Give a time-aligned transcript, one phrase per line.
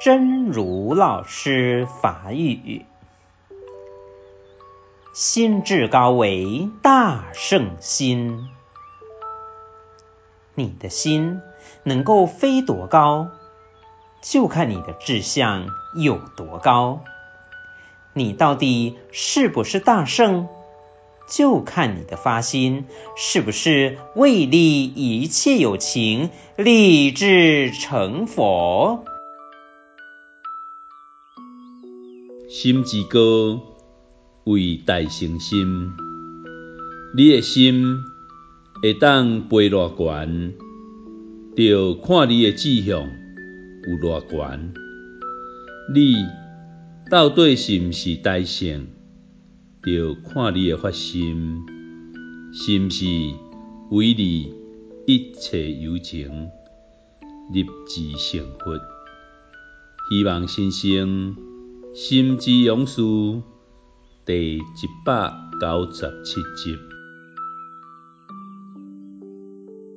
[0.00, 2.84] 真如老师法语：
[5.12, 8.46] 心志高为大圣心。
[10.54, 11.40] 你的心
[11.82, 13.30] 能够飞多高，
[14.22, 15.66] 就看你的志向
[15.96, 17.00] 有多高。
[18.12, 20.46] 你到底是不是大圣，
[21.28, 22.86] 就看你的发心
[23.16, 29.04] 是不是为利一切有情，立志成佛。
[32.48, 33.60] 心之高
[34.44, 35.92] 为大圣心，
[37.14, 37.98] 你的心
[38.80, 40.54] 会当飞偌悬，
[41.54, 44.72] 就看你的志向有偌悬。
[45.94, 46.14] 你
[47.10, 48.86] 到底是不是大圣，
[49.84, 51.60] 就看你的发心
[52.54, 53.04] 是毋是
[53.90, 54.54] 为利
[55.06, 56.48] 一切有情，
[57.52, 58.80] 立志成佛。
[60.08, 61.47] 希望新生。
[62.00, 63.02] 心之勇士
[64.24, 64.60] 第一
[65.04, 66.97] 百九十七集。